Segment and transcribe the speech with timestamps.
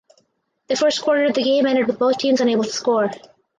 [0.65, 3.11] The first quarter of the game ended with both teams unable to score.